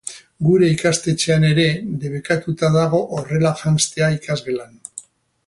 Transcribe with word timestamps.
Gure 0.45 0.69
ikastetxean 0.75 1.45
ere 1.49 1.65
debekatuta 2.05 2.71
dago 2.77 3.03
horrela 3.19 3.53
janztea 3.61 4.09
ikasgelan. 4.19 4.75